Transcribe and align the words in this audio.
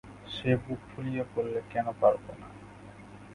সে 0.27 0.51
বুক 0.63 0.79
ফুলিয়ে 0.89 1.23
বললে, 1.35 1.59
কেন 1.69 1.87
পারব 2.01 2.23
না? 2.39 2.47